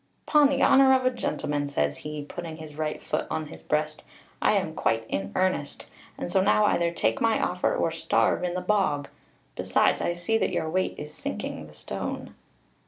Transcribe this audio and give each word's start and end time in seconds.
''Pon 0.25 0.49
the 0.49 0.63
honour 0.63 0.93
of 0.95 1.05
a 1.05 1.11
gentleman,' 1.11 1.69
says 1.69 1.97
he, 1.99 2.23
putting 2.25 2.57
his 2.57 2.73
right 2.75 3.03
foot 3.03 3.27
on 3.29 3.45
his 3.49 3.61
breast, 3.61 4.03
'I 4.41 4.53
am 4.53 4.73
quite 4.73 5.05
in 5.07 5.31
earnest: 5.35 5.91
and 6.17 6.31
so 6.31 6.41
now 6.41 6.65
either 6.65 6.89
take 6.89 7.21
my 7.21 7.39
offer 7.39 7.75
or 7.75 7.91
starve 7.91 8.43
in 8.43 8.55
the 8.55 8.61
bog 8.61 9.09
besides, 9.55 10.01
I 10.01 10.15
see 10.15 10.39
that 10.39 10.49
your 10.49 10.71
weight 10.71 10.95
is 10.97 11.13
sinking 11.13 11.67
the 11.67 11.75
stone.' 11.75 12.33